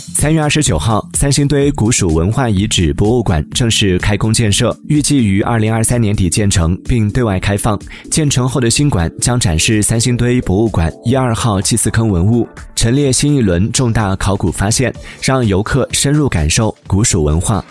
[0.00, 7.78] 三月二十九号三星堆古蜀文化遗址博物馆正式开工建设预计于二零二三年底建成并对外开放。
[8.10, 14.92] 建成后的新馆将展示三星堆博物馆一二号祭祀坑文物陈列新一轮重大考古发现
[15.22, 17.64] 让游客深入感受古蜀文化。